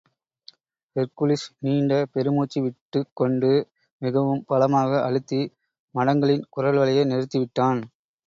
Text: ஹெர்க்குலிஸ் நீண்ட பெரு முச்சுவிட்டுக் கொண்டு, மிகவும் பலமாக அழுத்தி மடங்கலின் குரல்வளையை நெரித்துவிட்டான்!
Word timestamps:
ஹெர்க்குலிஸ் 0.95 1.43
நீண்ட 1.59 1.97
பெரு 2.13 2.31
முச்சுவிட்டுக் 2.31 3.11
கொண்டு, 3.13 3.51
மிகவும் 4.01 4.43
பலமாக 4.45 5.01
அழுத்தி 5.03 5.41
மடங்கலின் 5.95 6.47
குரல்வளையை 6.51 7.05
நெரித்துவிட்டான்! 7.05 7.81